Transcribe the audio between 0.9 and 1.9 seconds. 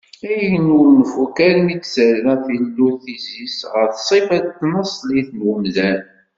nfukk armi